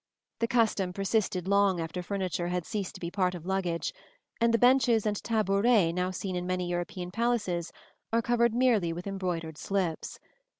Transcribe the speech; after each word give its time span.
The 0.39 0.47
custom 0.47 0.93
persisted 0.93 1.47
long 1.47 1.79
after 1.79 2.01
furniture 2.01 2.47
had 2.47 2.65
ceased 2.65 2.95
to 2.95 2.99
be 2.99 3.09
a 3.09 3.11
part 3.11 3.35
of 3.35 3.45
luggage, 3.45 3.93
and 4.39 4.51
the 4.51 4.57
benches 4.57 5.05
and 5.05 5.15
tabourets 5.23 5.93
now 5.93 6.09
seen 6.09 6.35
in 6.35 6.47
many 6.47 6.67
European 6.67 7.11
palaces 7.11 7.71
are 8.11 8.23
covered 8.23 8.55
merely 8.55 8.91
with 8.93 9.05
embroidered 9.05 9.59
slips. 9.59 10.19